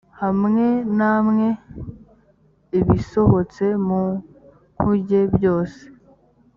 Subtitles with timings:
[0.21, 0.65] hamwe
[0.97, 1.47] namwe
[2.79, 4.01] ibisohotse mu
[4.75, 5.81] nkuge byose